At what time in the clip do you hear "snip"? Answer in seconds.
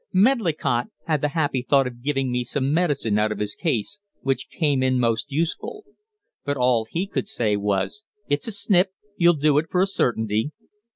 8.51-8.93